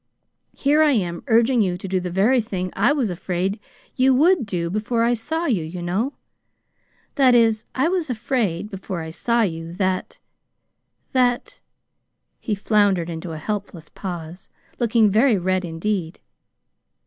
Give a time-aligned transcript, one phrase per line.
[0.55, 3.59] "Here I am urging you to do the very thing I was afraid
[3.95, 6.13] you WOULD do before I saw you, you know.
[7.21, 10.17] That is, I was afraid before I saw you, that
[11.11, 11.59] that"
[12.39, 16.19] He floundered into a helpless pause, looking very red indeed.